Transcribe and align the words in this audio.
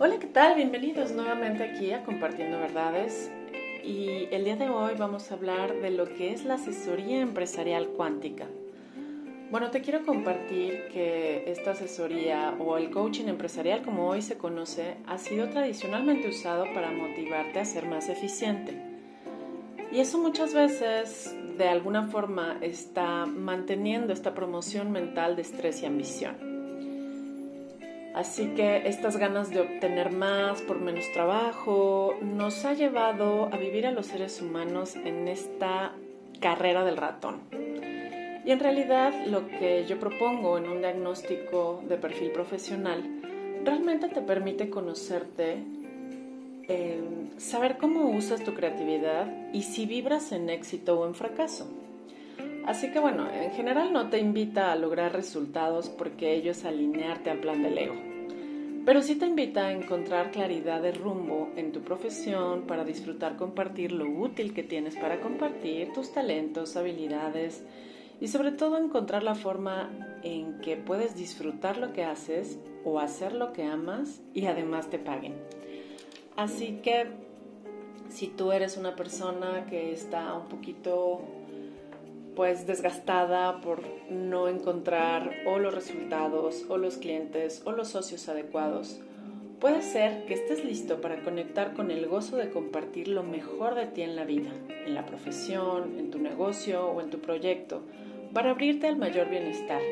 Hola, 0.00 0.20
¿qué 0.20 0.28
tal? 0.28 0.54
Bienvenidos 0.54 1.10
nuevamente 1.10 1.64
aquí 1.64 1.90
a 1.90 2.04
Compartiendo 2.04 2.60
Verdades. 2.60 3.32
Y 3.82 4.28
el 4.30 4.44
día 4.44 4.54
de 4.54 4.70
hoy 4.70 4.92
vamos 4.96 5.28
a 5.28 5.34
hablar 5.34 5.74
de 5.80 5.90
lo 5.90 6.04
que 6.04 6.32
es 6.32 6.44
la 6.44 6.54
asesoría 6.54 7.20
empresarial 7.20 7.88
cuántica. 7.88 8.46
Bueno, 9.50 9.72
te 9.72 9.80
quiero 9.80 10.06
compartir 10.06 10.86
que 10.92 11.50
esta 11.50 11.72
asesoría 11.72 12.54
o 12.60 12.76
el 12.76 12.92
coaching 12.92 13.24
empresarial, 13.24 13.82
como 13.82 14.08
hoy 14.08 14.22
se 14.22 14.38
conoce, 14.38 14.98
ha 15.08 15.18
sido 15.18 15.48
tradicionalmente 15.48 16.28
usado 16.28 16.72
para 16.72 16.92
motivarte 16.92 17.58
a 17.58 17.64
ser 17.64 17.86
más 17.86 18.08
eficiente. 18.08 18.80
Y 19.90 19.98
eso 19.98 20.18
muchas 20.18 20.54
veces, 20.54 21.34
de 21.56 21.66
alguna 21.66 22.06
forma, 22.06 22.58
está 22.60 23.26
manteniendo 23.26 24.12
esta 24.12 24.32
promoción 24.32 24.92
mental 24.92 25.34
de 25.34 25.42
estrés 25.42 25.82
y 25.82 25.86
ambición. 25.86 26.47
Así 28.18 28.48
que 28.56 28.88
estas 28.88 29.16
ganas 29.16 29.50
de 29.50 29.60
obtener 29.60 30.10
más 30.10 30.60
por 30.62 30.80
menos 30.80 31.04
trabajo 31.12 32.16
nos 32.20 32.64
ha 32.64 32.74
llevado 32.74 33.48
a 33.52 33.56
vivir 33.56 33.86
a 33.86 33.92
los 33.92 34.06
seres 34.06 34.42
humanos 34.42 34.96
en 34.96 35.28
esta 35.28 35.92
carrera 36.40 36.84
del 36.84 36.96
ratón. 36.96 37.42
Y 38.44 38.50
en 38.50 38.58
realidad 38.58 39.14
lo 39.26 39.46
que 39.46 39.84
yo 39.86 40.00
propongo 40.00 40.58
en 40.58 40.68
un 40.68 40.80
diagnóstico 40.80 41.80
de 41.88 41.96
perfil 41.96 42.32
profesional 42.32 43.04
realmente 43.64 44.08
te 44.08 44.20
permite 44.20 44.68
conocerte, 44.68 45.62
eh, 46.66 47.00
saber 47.36 47.78
cómo 47.78 48.10
usas 48.10 48.42
tu 48.42 48.52
creatividad 48.52 49.32
y 49.52 49.62
si 49.62 49.86
vibras 49.86 50.32
en 50.32 50.50
éxito 50.50 50.98
o 50.98 51.06
en 51.06 51.14
fracaso. 51.14 51.68
Así 52.66 52.90
que 52.90 52.98
bueno, 52.98 53.30
en 53.30 53.52
general 53.52 53.92
no 53.92 54.10
te 54.10 54.18
invita 54.18 54.72
a 54.72 54.76
lograr 54.76 55.12
resultados 55.12 55.88
porque 55.88 56.34
ello 56.34 56.50
es 56.50 56.64
alinearte 56.64 57.30
al 57.30 57.38
plan 57.38 57.62
del 57.62 57.78
ego. 57.78 58.07
Pero 58.88 59.02
sí 59.02 59.16
te 59.16 59.26
invita 59.26 59.66
a 59.66 59.72
encontrar 59.72 60.30
claridad 60.30 60.80
de 60.80 60.92
rumbo 60.92 61.50
en 61.56 61.72
tu 61.72 61.82
profesión 61.82 62.62
para 62.62 62.86
disfrutar 62.86 63.36
compartir 63.36 63.92
lo 63.92 64.08
útil 64.08 64.54
que 64.54 64.62
tienes 64.62 64.96
para 64.96 65.20
compartir 65.20 65.92
tus 65.92 66.10
talentos, 66.10 66.74
habilidades 66.74 67.62
y 68.18 68.28
sobre 68.28 68.50
todo 68.50 68.78
encontrar 68.78 69.22
la 69.24 69.34
forma 69.34 69.90
en 70.22 70.62
que 70.62 70.78
puedes 70.78 71.14
disfrutar 71.14 71.76
lo 71.76 71.92
que 71.92 72.02
haces 72.02 72.58
o 72.82 72.98
hacer 72.98 73.34
lo 73.34 73.52
que 73.52 73.64
amas 73.64 74.22
y 74.32 74.46
además 74.46 74.88
te 74.88 74.98
paguen. 74.98 75.34
Así 76.34 76.80
que 76.82 77.08
si 78.08 78.28
tú 78.28 78.52
eres 78.52 78.78
una 78.78 78.96
persona 78.96 79.66
que 79.66 79.92
está 79.92 80.32
un 80.32 80.48
poquito 80.48 81.20
pues 82.38 82.68
desgastada 82.68 83.60
por 83.60 83.82
no 84.10 84.46
encontrar 84.46 85.42
o 85.44 85.58
los 85.58 85.74
resultados 85.74 86.64
o 86.68 86.78
los 86.78 86.96
clientes 86.96 87.62
o 87.64 87.72
los 87.72 87.88
socios 87.88 88.28
adecuados. 88.28 89.00
Puede 89.58 89.82
ser 89.82 90.24
que 90.24 90.34
estés 90.34 90.64
listo 90.64 91.00
para 91.00 91.24
conectar 91.24 91.74
con 91.74 91.90
el 91.90 92.06
gozo 92.06 92.36
de 92.36 92.50
compartir 92.50 93.08
lo 93.08 93.24
mejor 93.24 93.74
de 93.74 93.86
ti 93.86 94.02
en 94.02 94.14
la 94.14 94.22
vida, 94.22 94.52
en 94.86 94.94
la 94.94 95.04
profesión, 95.04 95.98
en 95.98 96.12
tu 96.12 96.20
negocio 96.20 96.86
o 96.86 97.00
en 97.00 97.10
tu 97.10 97.18
proyecto, 97.18 97.82
para 98.32 98.52
abrirte 98.52 98.86
al 98.86 98.98
mayor 98.98 99.28
bienestar. 99.28 99.82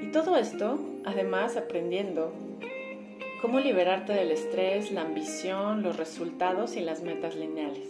Y 0.00 0.10
todo 0.12 0.38
esto, 0.38 0.78
además, 1.04 1.58
aprendiendo 1.58 2.32
cómo 3.42 3.60
liberarte 3.60 4.14
del 4.14 4.30
estrés, 4.30 4.92
la 4.92 5.02
ambición, 5.02 5.82
los 5.82 5.98
resultados 5.98 6.74
y 6.74 6.80
las 6.80 7.02
metas 7.02 7.36
lineales. 7.36 7.86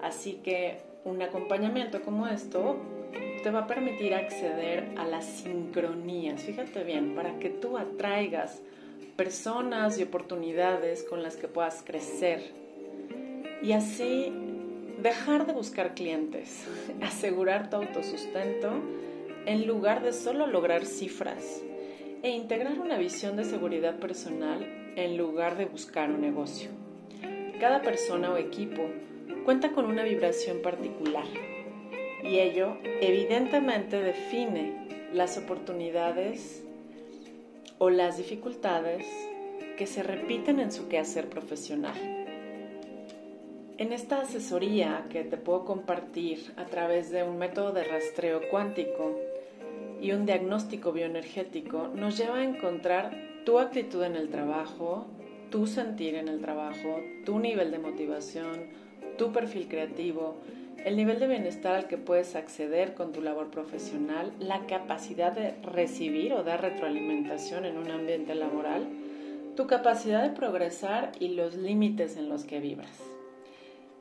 Así 0.00 0.34
que 0.34 0.86
un 1.06 1.22
acompañamiento 1.22 2.02
como 2.02 2.26
esto 2.26 2.76
te 3.42 3.50
va 3.50 3.60
a 3.60 3.66
permitir 3.66 4.12
acceder 4.12 4.88
a 4.96 5.04
las 5.06 5.24
sincronías, 5.24 6.42
fíjate 6.42 6.82
bien, 6.82 7.14
para 7.14 7.38
que 7.38 7.48
tú 7.48 7.78
atraigas 7.78 8.60
personas 9.14 9.98
y 9.98 10.02
oportunidades 10.02 11.04
con 11.04 11.22
las 11.22 11.36
que 11.36 11.46
puedas 11.46 11.82
crecer 11.86 12.52
y 13.62 13.72
así 13.72 14.32
dejar 15.00 15.46
de 15.46 15.52
buscar 15.52 15.94
clientes, 15.94 16.66
asegurar 17.00 17.70
tu 17.70 17.76
autosustento 17.76 18.72
en 19.46 19.66
lugar 19.66 20.02
de 20.02 20.12
solo 20.12 20.48
lograr 20.48 20.84
cifras 20.84 21.62
e 22.24 22.30
integrar 22.30 22.80
una 22.80 22.98
visión 22.98 23.36
de 23.36 23.44
seguridad 23.44 24.00
personal 24.00 24.66
en 24.96 25.16
lugar 25.16 25.56
de 25.56 25.66
buscar 25.66 26.10
un 26.10 26.20
negocio. 26.20 26.70
Cada 27.60 27.80
persona 27.80 28.32
o 28.32 28.36
equipo 28.36 28.82
cuenta 29.44 29.72
con 29.72 29.86
una 29.86 30.04
vibración 30.04 30.60
particular 30.62 31.26
y 32.22 32.38
ello 32.40 32.76
evidentemente 33.00 34.02
define 34.02 35.08
las 35.12 35.38
oportunidades 35.38 36.64
o 37.78 37.90
las 37.90 38.16
dificultades 38.16 39.06
que 39.76 39.86
se 39.86 40.02
repiten 40.02 40.60
en 40.60 40.72
su 40.72 40.88
quehacer 40.88 41.28
profesional. 41.28 41.94
En 43.78 43.92
esta 43.92 44.22
asesoría 44.22 45.04
que 45.10 45.22
te 45.22 45.36
puedo 45.36 45.66
compartir 45.66 46.52
a 46.56 46.64
través 46.64 47.10
de 47.10 47.22
un 47.22 47.36
método 47.36 47.72
de 47.72 47.84
rastreo 47.84 48.40
cuántico 48.50 49.20
y 50.00 50.12
un 50.12 50.24
diagnóstico 50.24 50.92
bioenergético 50.92 51.88
nos 51.88 52.16
lleva 52.16 52.38
a 52.38 52.44
encontrar 52.44 53.14
tu 53.44 53.58
actitud 53.58 54.02
en 54.02 54.16
el 54.16 54.30
trabajo, 54.30 55.06
tu 55.50 55.66
sentir 55.66 56.14
en 56.14 56.28
el 56.28 56.40
trabajo, 56.40 57.00
tu 57.26 57.38
nivel 57.38 57.70
de 57.70 57.78
motivación, 57.78 58.85
tu 59.16 59.32
perfil 59.32 59.68
creativo, 59.68 60.36
el 60.84 60.96
nivel 60.96 61.18
de 61.18 61.26
bienestar 61.26 61.74
al 61.74 61.88
que 61.88 61.98
puedes 61.98 62.36
acceder 62.36 62.94
con 62.94 63.12
tu 63.12 63.20
labor 63.20 63.50
profesional, 63.50 64.32
la 64.38 64.66
capacidad 64.66 65.32
de 65.32 65.52
recibir 65.62 66.32
o 66.32 66.44
dar 66.44 66.62
retroalimentación 66.62 67.64
en 67.64 67.76
un 67.76 67.90
ambiente 67.90 68.34
laboral, 68.34 68.86
tu 69.56 69.66
capacidad 69.66 70.22
de 70.22 70.30
progresar 70.30 71.12
y 71.18 71.28
los 71.28 71.56
límites 71.56 72.16
en 72.16 72.28
los 72.28 72.44
que 72.44 72.60
vibras. 72.60 73.00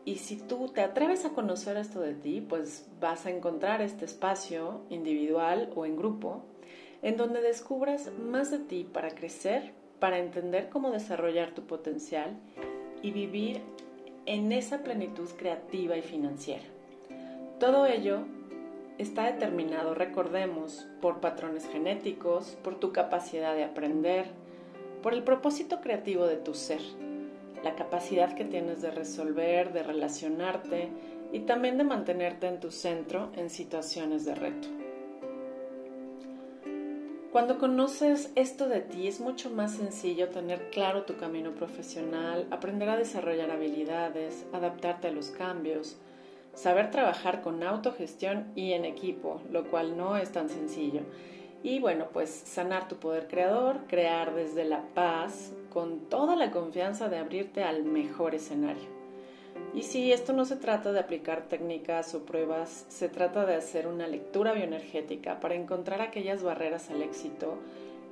Y 0.03 0.17
si 0.17 0.37
tú 0.37 0.67
te 0.67 0.81
atreves 0.81 1.25
a 1.25 1.31
conocer 1.31 1.77
esto 1.77 1.99
de 1.99 2.13
ti, 2.13 2.39
pues 2.39 2.87
vas 2.99 3.25
a 3.25 3.31
encontrar 3.31 3.81
este 3.81 4.05
espacio 4.05 4.81
individual 4.89 5.71
o 5.75 5.85
en 5.85 5.95
grupo 5.95 6.43
en 7.01 7.17
donde 7.17 7.41
descubras 7.41 8.11
más 8.19 8.51
de 8.51 8.59
ti 8.59 8.83
para 8.83 9.09
crecer, 9.09 9.73
para 9.99 10.19
entender 10.19 10.69
cómo 10.69 10.91
desarrollar 10.91 11.55
tu 11.55 11.63
potencial 11.63 12.37
y 13.01 13.11
vivir 13.11 13.61
en 14.25 14.51
esa 14.51 14.83
plenitud 14.83 15.29
creativa 15.37 15.97
y 15.97 16.01
financiera. 16.01 16.63
Todo 17.59 17.85
ello 17.85 18.19
está 18.97 19.31
determinado, 19.31 19.93
recordemos, 19.93 20.87
por 21.01 21.19
patrones 21.19 21.67
genéticos, 21.67 22.57
por 22.63 22.75
tu 22.79 22.91
capacidad 22.91 23.55
de 23.55 23.63
aprender, 23.63 24.25
por 25.01 25.13
el 25.13 25.23
propósito 25.23 25.81
creativo 25.81 26.25
de 26.25 26.37
tu 26.37 26.53
ser, 26.53 26.81
la 27.63 27.75
capacidad 27.75 28.33
que 28.33 28.45
tienes 28.45 28.81
de 28.81 28.91
resolver, 28.91 29.73
de 29.73 29.83
relacionarte 29.83 30.89
y 31.31 31.39
también 31.41 31.77
de 31.77 31.83
mantenerte 31.83 32.47
en 32.47 32.59
tu 32.59 32.71
centro 32.71 33.31
en 33.35 33.49
situaciones 33.49 34.25
de 34.25 34.35
reto. 34.35 34.84
Cuando 37.35 37.57
conoces 37.57 38.31
esto 38.35 38.69
de 38.69 38.79
ti 38.79 39.09
es 39.09 39.19
mucho 39.19 39.49
más 39.49 39.73
sencillo 39.73 40.29
tener 40.29 40.69
claro 40.69 41.03
tu 41.03 41.17
camino 41.17 41.51
profesional, 41.51 42.47
aprender 42.49 42.87
a 42.87 42.95
desarrollar 42.95 43.51
habilidades, 43.51 44.45
adaptarte 44.53 45.09
a 45.09 45.11
los 45.11 45.31
cambios, 45.31 45.97
saber 46.53 46.91
trabajar 46.91 47.41
con 47.41 47.61
autogestión 47.61 48.53
y 48.55 48.71
en 48.71 48.85
equipo, 48.85 49.41
lo 49.51 49.69
cual 49.69 49.97
no 49.97 50.15
es 50.15 50.31
tan 50.31 50.47
sencillo. 50.47 51.01
Y 51.61 51.79
bueno, 51.79 52.07
pues 52.13 52.29
sanar 52.29 52.87
tu 52.87 52.95
poder 52.95 53.27
creador, 53.27 53.79
crear 53.89 54.33
desde 54.33 54.63
la 54.63 54.83
paz, 54.93 55.51
con 55.73 56.07
toda 56.07 56.37
la 56.37 56.51
confianza 56.51 57.09
de 57.09 57.17
abrirte 57.17 57.65
al 57.65 57.83
mejor 57.83 58.33
escenario. 58.33 58.94
Y 59.73 59.83
si 59.83 60.11
esto 60.11 60.31
no 60.31 60.45
se 60.45 60.55
trata 60.55 60.91
de 60.91 60.99
aplicar 60.99 61.47
técnicas 61.49 62.15
o 62.15 62.25
pruebas, 62.25 62.85
se 62.87 63.09
trata 63.09 63.45
de 63.45 63.55
hacer 63.55 63.87
una 63.87 64.07
lectura 64.07 64.53
bioenergética 64.53 65.39
para 65.39 65.55
encontrar 65.55 66.01
aquellas 66.01 66.43
barreras 66.43 66.89
al 66.89 67.01
éxito 67.01 67.57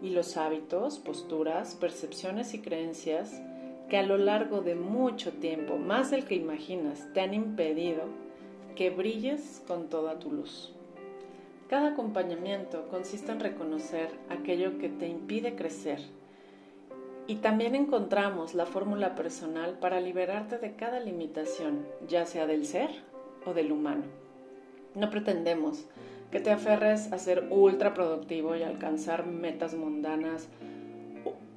y 0.02 0.10
los 0.10 0.36
hábitos, 0.36 1.00
posturas, 1.00 1.76
percepciones 1.76 2.54
y 2.54 2.60
creencias 2.60 3.42
que 3.90 3.98
a 3.98 4.04
lo 4.04 4.18
largo 4.18 4.62
de 4.62 4.76
mucho 4.76 5.32
tiempo, 5.32 5.78
más 5.78 6.12
del 6.12 6.26
que 6.26 6.36
imaginas, 6.36 7.08
te 7.14 7.22
han 7.22 7.34
impedido 7.34 8.04
que 8.76 8.90
brilles 8.90 9.62
con 9.68 9.90
toda 9.90 10.20
tu 10.20 10.32
luz. 10.32 10.74
Cada 11.70 11.90
acompañamiento 11.90 12.88
consiste 12.90 13.32
en 13.32 13.40
reconocer 13.40 14.10
aquello 14.30 14.78
que 14.80 14.90
te 14.90 15.08
impide 15.08 15.56
crecer 15.56 16.02
y 17.28 17.36
también 17.36 17.76
encontramos 17.76 18.54
la 18.54 18.66
fórmula 18.66 19.16
personal 19.16 19.78
para 19.80 20.02
liberarte 20.02 20.58
de 20.58 20.76
cada 20.76 21.00
limitación, 21.00 21.86
ya 22.08 22.26
sea 22.26 22.48
del 22.48 22.66
ser 22.66 22.90
o 23.46 23.54
del 23.54 23.72
humano. 23.72 24.04
No 24.96 25.10
pretendemos 25.10 25.86
que 26.32 26.40
te 26.40 26.52
aferres 26.52 27.12
a 27.14 27.20
ser 27.20 27.48
ultra 27.50 27.94
productivo 27.94 28.56
y 28.56 28.64
alcanzar 28.64 29.26
metas 29.26 29.74
mundanas, 29.74 30.50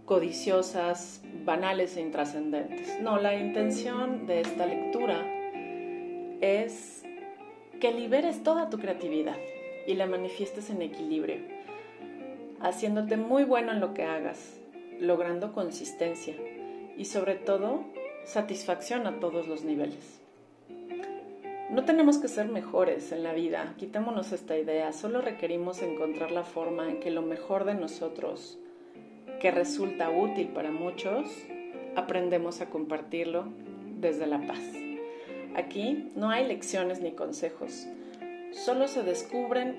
codiciosas, 0.05 1.23
banales 1.45 1.97
e 1.97 2.01
intrascendentes. 2.01 3.01
No, 3.01 3.19
la 3.19 3.35
intención 3.35 4.27
de 4.27 4.43
esta 4.43 4.67
lectura 4.67 5.25
es 6.41 7.03
que 7.81 7.93
liberes 7.93 8.43
toda 8.43 8.71
tu 8.71 8.79
creatividad 8.79 9.37
y 9.87 9.95
la 9.95 10.07
manifiestes 10.07 10.71
en 10.71 10.83
equilibrio, 10.83 11.39
haciéndote 12.61 13.17
muy 13.17 13.45
bueno 13.45 13.73
en 13.73 13.81
lo 13.81 13.95
que 13.95 14.05
hagas, 14.05 14.61
logrando 15.01 15.53
consistencia 15.53 16.35
y 16.97 17.05
sobre 17.05 17.35
todo 17.35 17.85
satisfacción 18.25 19.07
a 19.07 19.21
todos 19.21 19.47
los 19.47 19.65
niveles. 19.65 20.21
No 21.71 21.85
tenemos 21.85 22.19
que 22.19 22.29
ser 22.29 22.49
mejores 22.49 23.11
en 23.11 23.23
la 23.25 23.33
vida, 23.33 23.75
quitémonos 23.77 24.33
esta 24.33 24.57
idea, 24.57 24.93
solo 24.93 25.21
requerimos 25.21 25.83
encontrar 25.83 26.31
la 26.31 26.45
forma 26.45 26.89
en 26.89 27.01
que 27.01 27.11
lo 27.11 27.23
mejor 27.23 27.65
de 27.65 27.75
nosotros, 27.75 28.59
que 29.41 29.51
resulta 29.51 30.11
útil 30.11 30.49
para 30.49 30.71
muchos, 30.71 31.27
aprendemos 31.97 32.61
a 32.61 32.71
compartirlo 32.71 33.47
desde 33.99 34.27
la 34.27 34.47
paz. 34.47 34.61
Aquí 35.57 36.11
no 36.15 36.31
hay 36.31 36.47
lecciones 36.47 37.01
ni 37.01 37.13
consejos, 37.13 37.87
solo 38.53 38.87
se 38.87 39.03
descubren 39.03 39.77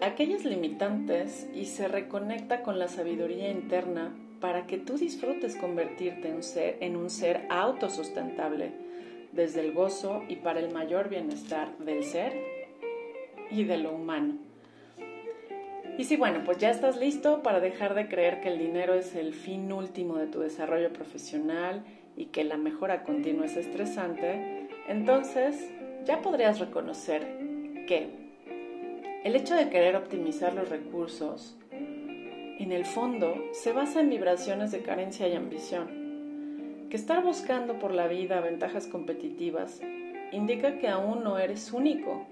aquellas 0.00 0.44
limitantes 0.44 1.48
y 1.54 1.66
se 1.66 1.88
reconecta 1.88 2.62
con 2.62 2.78
la 2.78 2.88
sabiduría 2.88 3.50
interna 3.50 4.14
para 4.44 4.66
que 4.66 4.76
tú 4.76 4.98
disfrutes 4.98 5.56
convertirte 5.56 6.28
en 6.28 6.34
un 6.34 6.42
ser, 6.42 6.76
en 6.80 6.96
un 6.96 7.08
autosustentable 7.48 8.72
desde 9.32 9.62
el 9.62 9.72
gozo 9.72 10.22
y 10.28 10.36
para 10.36 10.60
el 10.60 10.70
mayor 10.70 11.08
bienestar 11.08 11.74
del 11.78 12.04
ser 12.04 12.34
y 13.50 13.64
de 13.64 13.78
lo 13.78 13.92
humano. 13.94 14.34
Y 15.96 16.04
si 16.04 16.18
bueno, 16.18 16.42
pues 16.44 16.58
ya 16.58 16.68
estás 16.68 16.98
listo 16.98 17.42
para 17.42 17.60
dejar 17.60 17.94
de 17.94 18.06
creer 18.06 18.42
que 18.42 18.50
el 18.50 18.58
dinero 18.58 18.92
es 18.92 19.14
el 19.14 19.32
fin 19.32 19.72
último 19.72 20.18
de 20.18 20.26
tu 20.26 20.40
desarrollo 20.40 20.92
profesional 20.92 21.82
y 22.14 22.26
que 22.26 22.44
la 22.44 22.58
mejora 22.58 23.02
continua 23.02 23.46
es 23.46 23.56
estresante, 23.56 24.68
entonces 24.88 25.56
ya 26.04 26.20
podrías 26.20 26.58
reconocer 26.60 27.22
que 27.88 28.10
el 29.24 29.36
hecho 29.36 29.54
de 29.54 29.70
querer 29.70 29.96
optimizar 29.96 30.52
los 30.52 30.68
recursos, 30.68 31.56
en 32.58 32.72
el 32.72 32.84
fondo, 32.84 33.34
se 33.52 33.72
basa 33.72 34.00
en 34.00 34.10
vibraciones 34.10 34.70
de 34.70 34.82
carencia 34.82 35.28
y 35.28 35.34
ambición. 35.34 36.86
Que 36.88 36.96
estar 36.96 37.22
buscando 37.22 37.78
por 37.78 37.92
la 37.92 38.06
vida 38.06 38.40
ventajas 38.40 38.86
competitivas 38.86 39.80
indica 40.32 40.78
que 40.78 40.88
aún 40.88 41.24
no 41.24 41.38
eres 41.38 41.72
único. 41.72 42.26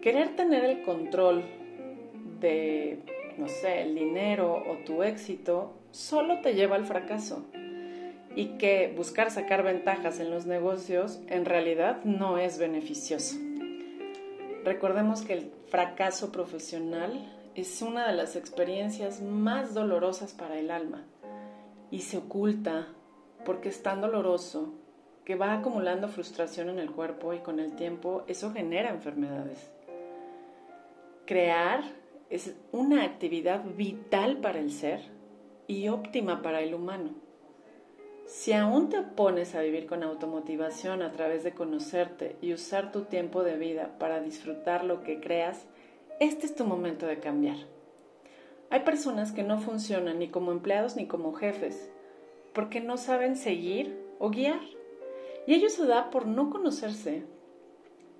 Querer 0.00 0.36
tener 0.36 0.64
el 0.64 0.82
control 0.82 1.44
de, 2.40 3.00
no 3.38 3.48
sé, 3.48 3.82
el 3.82 3.94
dinero 3.94 4.54
o 4.54 4.76
tu 4.84 5.02
éxito 5.02 5.72
solo 5.90 6.40
te 6.40 6.54
lleva 6.54 6.76
al 6.76 6.86
fracaso 6.86 7.44
y 8.34 8.56
que 8.58 8.92
buscar 8.96 9.30
sacar 9.30 9.62
ventajas 9.62 10.18
en 10.18 10.30
los 10.30 10.46
negocios 10.46 11.20
en 11.28 11.44
realidad 11.44 12.02
no 12.04 12.38
es 12.38 12.58
beneficioso. 12.58 13.36
Recordemos 14.64 15.22
que 15.22 15.34
el 15.34 15.52
fracaso 15.68 16.32
profesional 16.32 17.20
es 17.54 17.82
una 17.82 18.06
de 18.06 18.14
las 18.14 18.36
experiencias 18.36 19.20
más 19.20 19.74
dolorosas 19.74 20.32
para 20.32 20.58
el 20.58 20.70
alma 20.70 21.04
y 21.90 22.00
se 22.00 22.18
oculta 22.18 22.88
porque 23.44 23.68
es 23.68 23.82
tan 23.82 24.00
doloroso 24.00 24.72
que 25.24 25.34
va 25.34 25.52
acumulando 25.52 26.08
frustración 26.08 26.70
en 26.70 26.78
el 26.78 26.90
cuerpo 26.90 27.34
y 27.34 27.40
con 27.40 27.60
el 27.60 27.76
tiempo 27.76 28.24
eso 28.26 28.52
genera 28.52 28.90
enfermedades. 28.90 29.70
Crear 31.26 31.82
es 32.30 32.54
una 32.72 33.04
actividad 33.04 33.62
vital 33.76 34.38
para 34.38 34.58
el 34.58 34.72
ser 34.72 35.00
y 35.66 35.88
óptima 35.88 36.40
para 36.40 36.62
el 36.62 36.74
humano. 36.74 37.10
Si 38.26 38.52
aún 38.52 38.88
te 38.88 38.98
opones 38.98 39.54
a 39.54 39.60
vivir 39.60 39.86
con 39.86 40.02
automotivación 40.02 41.02
a 41.02 41.12
través 41.12 41.44
de 41.44 41.52
conocerte 41.52 42.36
y 42.40 42.54
usar 42.54 42.90
tu 42.90 43.02
tiempo 43.02 43.44
de 43.44 43.58
vida 43.58 43.98
para 43.98 44.20
disfrutar 44.20 44.84
lo 44.84 45.02
que 45.02 45.20
creas, 45.20 45.66
este 46.22 46.46
es 46.46 46.54
tu 46.54 46.64
momento 46.64 47.06
de 47.06 47.18
cambiar. 47.18 47.56
Hay 48.70 48.80
personas 48.80 49.32
que 49.32 49.42
no 49.42 49.58
funcionan 49.58 50.20
ni 50.20 50.28
como 50.28 50.52
empleados 50.52 50.94
ni 50.94 51.08
como 51.08 51.32
jefes, 51.32 51.90
porque 52.54 52.80
no 52.80 52.96
saben 52.96 53.34
seguir 53.36 53.98
o 54.20 54.30
guiar. 54.30 54.60
Y 55.48 55.54
ello 55.54 55.68
se 55.68 55.84
da 55.84 56.10
por 56.10 56.26
no 56.26 56.50
conocerse 56.50 57.24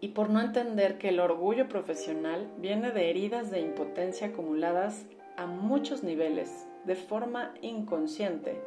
y 0.01 0.09
por 0.09 0.31
no 0.31 0.41
entender 0.41 0.99
que 0.99 1.11
el 1.11 1.21
orgullo 1.21 1.69
profesional 1.69 2.51
viene 2.59 2.91
de 2.91 3.09
heridas 3.09 3.53
de 3.53 3.61
impotencia 3.61 4.29
acumuladas 4.29 5.07
a 5.37 5.47
muchos 5.47 6.03
niveles, 6.03 6.67
de 6.85 6.97
forma 6.97 7.55
inconsciente, 7.63 8.61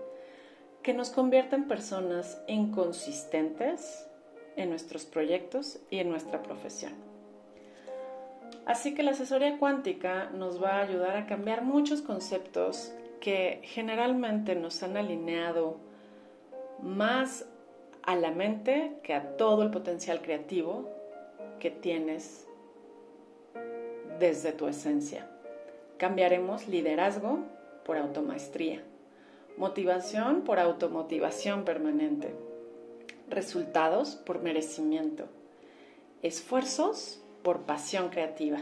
que 0.81 0.93
nos 0.93 1.09
convierten 1.09 1.63
en 1.63 1.67
personas 1.67 2.41
inconsistentes 2.47 4.07
en 4.55 4.69
nuestros 4.69 5.03
proyectos 5.05 5.79
y 5.89 5.99
en 5.99 6.09
nuestra 6.09 6.41
profesión. 6.41 7.04
Así 8.65 8.93
que 8.93 9.03
la 9.03 9.11
asesoría 9.11 9.57
cuántica 9.57 10.29
nos 10.31 10.61
va 10.61 10.77
a 10.77 10.81
ayudar 10.81 11.17
a 11.17 11.25
cambiar 11.25 11.63
muchos 11.63 12.01
conceptos 12.01 12.93
que 13.19 13.61
generalmente 13.63 14.55
nos 14.55 14.81
han 14.83 14.97
alineado 14.97 15.77
más 16.81 17.45
a 18.03 18.15
la 18.15 18.31
mente 18.31 18.97
que 19.03 19.13
a 19.13 19.35
todo 19.37 19.63
el 19.63 19.71
potencial 19.71 20.21
creativo 20.21 20.89
que 21.59 21.71
tienes 21.71 22.47
desde 24.19 24.51
tu 24.51 24.67
esencia. 24.67 25.27
Cambiaremos 25.97 26.67
liderazgo 26.67 27.39
por 27.83 27.97
automaestría, 27.97 28.83
motivación 29.57 30.41
por 30.41 30.59
automotivación 30.59 31.65
permanente, 31.65 32.35
resultados 33.29 34.15
por 34.15 34.41
merecimiento, 34.41 35.25
esfuerzos 36.21 37.21
por 37.45 37.61
pasión 37.61 38.09
creativa, 38.09 38.57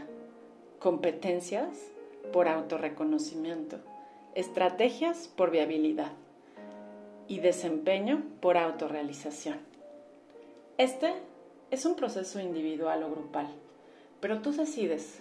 competencias 0.78 1.90
por 2.34 2.48
autorreconocimiento, 2.48 3.78
estrategias 4.34 5.26
por 5.26 5.50
viabilidad 5.50 6.12
y 7.26 7.40
desempeño 7.40 8.22
por 8.42 8.58
autorrealización. 8.58 9.56
Este 10.76 11.14
es 11.70 11.86
un 11.86 11.94
proceso 11.94 12.40
individual 12.40 13.04
o 13.04 13.10
grupal, 13.10 13.48
pero 14.20 14.42
tú 14.42 14.52
decides 14.52 15.18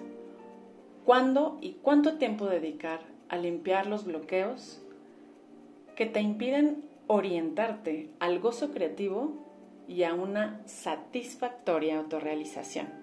cuándo 1.06 1.58
y 1.62 1.78
cuánto 1.82 2.18
tiempo 2.18 2.48
dedicar 2.48 3.00
a 3.30 3.38
limpiar 3.38 3.88
los 3.88 4.04
bloqueos 4.04 4.82
que 5.96 6.06
te 6.06 6.20
impiden 6.20 6.84
orientarte 7.08 8.10
al 8.20 8.40
gozo 8.40 8.72
creativo 8.72 9.32
y 9.88 10.04
a 10.04 10.14
una 10.14 10.62
satisfactoria 10.66 12.00
autorrealización. 12.00 13.03